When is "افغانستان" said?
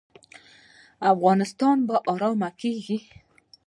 1.13-1.77